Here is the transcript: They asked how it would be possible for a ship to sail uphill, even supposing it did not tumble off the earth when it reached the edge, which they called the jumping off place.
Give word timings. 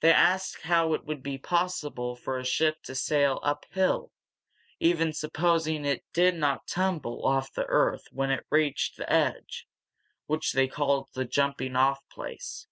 They 0.00 0.10
asked 0.14 0.62
how 0.62 0.94
it 0.94 1.04
would 1.04 1.22
be 1.22 1.36
possible 1.36 2.16
for 2.16 2.38
a 2.38 2.46
ship 2.46 2.82
to 2.84 2.94
sail 2.94 3.40
uphill, 3.42 4.10
even 4.78 5.12
supposing 5.12 5.84
it 5.84 6.02
did 6.14 6.34
not 6.36 6.66
tumble 6.66 7.26
off 7.26 7.52
the 7.52 7.66
earth 7.66 8.06
when 8.10 8.30
it 8.30 8.46
reached 8.48 8.96
the 8.96 9.12
edge, 9.12 9.68
which 10.24 10.54
they 10.54 10.66
called 10.66 11.10
the 11.12 11.26
jumping 11.26 11.76
off 11.76 12.00
place. 12.08 12.68